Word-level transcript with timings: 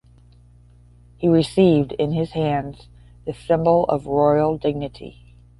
He 1.17 1.27
received 1.27 1.91
in 1.91 2.11
his 2.13 2.31
hands 2.31 2.87
the 3.27 3.35
symbol 3.35 3.83
of 3.83 4.07
royal 4.07 4.57
dignity. 4.57 5.35